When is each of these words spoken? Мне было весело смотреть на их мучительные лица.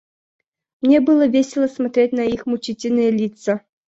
Мне 0.81 0.99
было 0.99 1.27
весело 1.27 1.67
смотреть 1.67 2.11
на 2.11 2.21
их 2.21 2.47
мучительные 2.47 3.11
лица. 3.11 3.61